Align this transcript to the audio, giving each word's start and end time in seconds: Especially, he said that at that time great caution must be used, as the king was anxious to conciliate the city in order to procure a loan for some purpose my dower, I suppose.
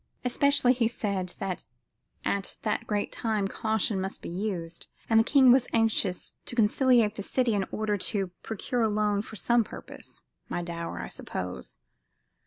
Especially, 0.25 0.73
he 0.73 0.87
said 0.87 1.35
that 1.37 1.63
at 2.25 2.57
that 2.63 2.79
time 2.79 2.87
great 2.87 3.11
caution 3.51 4.01
must 4.01 4.23
be 4.23 4.29
used, 4.29 4.87
as 5.11 5.17
the 5.19 5.23
king 5.23 5.51
was 5.51 5.67
anxious 5.73 6.33
to 6.47 6.55
conciliate 6.55 7.17
the 7.17 7.21
city 7.21 7.53
in 7.53 7.65
order 7.71 7.99
to 7.99 8.31
procure 8.41 8.81
a 8.81 8.89
loan 8.89 9.21
for 9.21 9.35
some 9.35 9.63
purpose 9.63 10.23
my 10.49 10.63
dower, 10.63 10.99
I 11.01 11.07
suppose. 11.07 11.77